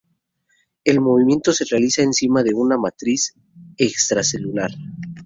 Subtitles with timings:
[0.83, 3.35] El movimiento se realiza encima de una matriz
[3.77, 4.71] extracelular.